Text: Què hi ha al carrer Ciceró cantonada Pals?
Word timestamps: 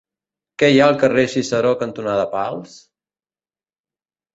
Què 0.63 0.69
hi 0.75 0.81
ha 0.83 0.87
al 0.93 0.97
carrer 1.03 1.27
Ciceró 1.35 1.75
cantonada 1.85 2.27
Pals? 2.35 2.77